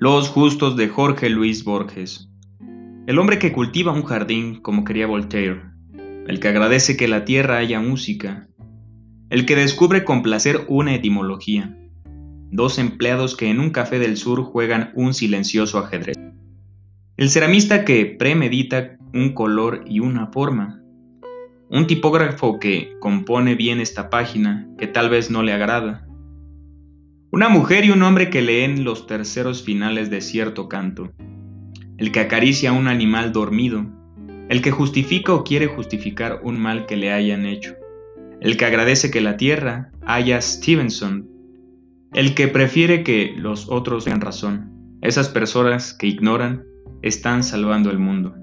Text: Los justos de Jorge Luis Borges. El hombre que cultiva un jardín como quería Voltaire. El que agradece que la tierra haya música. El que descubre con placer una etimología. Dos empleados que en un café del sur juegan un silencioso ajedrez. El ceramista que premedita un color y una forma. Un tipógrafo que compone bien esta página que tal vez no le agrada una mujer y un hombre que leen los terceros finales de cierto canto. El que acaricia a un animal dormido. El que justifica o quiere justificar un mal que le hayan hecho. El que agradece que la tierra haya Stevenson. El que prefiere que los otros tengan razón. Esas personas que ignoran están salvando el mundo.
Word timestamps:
Los 0.00 0.28
justos 0.28 0.76
de 0.76 0.86
Jorge 0.86 1.28
Luis 1.28 1.64
Borges. 1.64 2.30
El 3.08 3.18
hombre 3.18 3.40
que 3.40 3.50
cultiva 3.50 3.90
un 3.90 4.04
jardín 4.04 4.60
como 4.62 4.84
quería 4.84 5.08
Voltaire. 5.08 5.62
El 6.28 6.38
que 6.38 6.46
agradece 6.46 6.96
que 6.96 7.08
la 7.08 7.24
tierra 7.24 7.56
haya 7.56 7.80
música. 7.80 8.46
El 9.28 9.44
que 9.44 9.56
descubre 9.56 10.04
con 10.04 10.22
placer 10.22 10.64
una 10.68 10.94
etimología. 10.94 11.76
Dos 12.52 12.78
empleados 12.78 13.36
que 13.36 13.50
en 13.50 13.58
un 13.58 13.70
café 13.70 13.98
del 13.98 14.16
sur 14.16 14.44
juegan 14.44 14.92
un 14.94 15.14
silencioso 15.14 15.80
ajedrez. 15.80 16.16
El 17.16 17.28
ceramista 17.28 17.84
que 17.84 18.06
premedita 18.06 18.98
un 19.12 19.34
color 19.34 19.82
y 19.84 19.98
una 19.98 20.28
forma. 20.28 20.80
Un 21.70 21.88
tipógrafo 21.88 22.60
que 22.60 22.92
compone 23.00 23.56
bien 23.56 23.80
esta 23.80 24.10
página 24.10 24.68
que 24.78 24.86
tal 24.86 25.10
vez 25.10 25.28
no 25.28 25.42
le 25.42 25.52
agrada 25.52 26.07
una 27.30 27.50
mujer 27.50 27.84
y 27.84 27.90
un 27.90 28.02
hombre 28.02 28.30
que 28.30 28.40
leen 28.40 28.84
los 28.84 29.06
terceros 29.06 29.62
finales 29.62 30.08
de 30.08 30.22
cierto 30.22 30.66
canto. 30.66 31.12
El 31.98 32.10
que 32.10 32.20
acaricia 32.20 32.70
a 32.70 32.72
un 32.72 32.88
animal 32.88 33.32
dormido. 33.32 33.84
El 34.48 34.62
que 34.62 34.70
justifica 34.70 35.34
o 35.34 35.44
quiere 35.44 35.66
justificar 35.66 36.40
un 36.42 36.58
mal 36.58 36.86
que 36.86 36.96
le 36.96 37.12
hayan 37.12 37.44
hecho. 37.44 37.74
El 38.40 38.56
que 38.56 38.64
agradece 38.64 39.10
que 39.10 39.20
la 39.20 39.36
tierra 39.36 39.90
haya 40.06 40.40
Stevenson. 40.40 41.28
El 42.14 42.34
que 42.34 42.48
prefiere 42.48 43.02
que 43.02 43.34
los 43.36 43.68
otros 43.68 44.04
tengan 44.04 44.22
razón. 44.22 44.96
Esas 45.02 45.28
personas 45.28 45.92
que 45.92 46.06
ignoran 46.06 46.64
están 47.02 47.44
salvando 47.44 47.90
el 47.90 47.98
mundo. 47.98 48.36